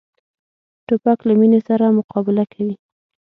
توپک 0.87 1.19
له 1.27 1.33
مینې 1.39 1.59
سره 1.67 1.95
مقابله 1.97 2.43
کوي. 2.53 2.75